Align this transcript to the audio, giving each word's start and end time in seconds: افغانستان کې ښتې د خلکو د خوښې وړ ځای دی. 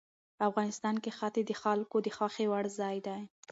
افغانستان 0.49 0.95
کې 1.03 1.11
ښتې 1.17 1.41
د 1.45 1.51
خلکو 1.61 1.95
د 2.01 2.07
خوښې 2.15 2.45
وړ 2.49 2.65
ځای 2.79 2.97
دی. 3.07 3.21